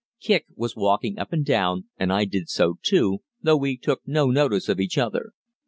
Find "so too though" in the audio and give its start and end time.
2.49-3.57